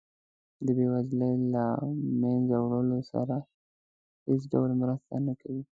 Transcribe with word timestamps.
د 0.65 0.67
بیوزلۍ 0.77 1.33
د 1.39 1.43
له 1.55 1.65
مینځه 2.19 2.57
وړلو 2.61 2.99
سره 3.11 3.37
هیڅ 4.27 4.41
ډول 4.53 4.71
مرسته 4.81 5.13
نه 5.27 5.33
کوي. 5.41 5.63